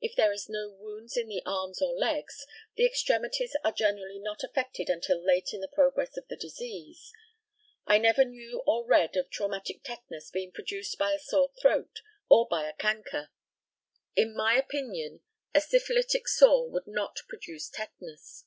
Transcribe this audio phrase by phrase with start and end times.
[0.00, 4.42] If there is no wounds in the arms or legs, the extremities are generally not
[4.42, 7.12] affected until late in the progress of the disease.
[7.86, 12.00] I never knew or read of traumatic tetanus being produced by a sore throat
[12.30, 13.28] or by a chancre.
[14.16, 15.20] In my opinion,
[15.54, 18.44] a syphilitic sore would not produce tetanus.